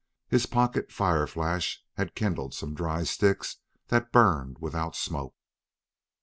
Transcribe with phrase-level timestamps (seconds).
[0.27, 3.57] His pocket fireflash had kindled some dry sticks
[3.89, 5.35] that burned without smoke.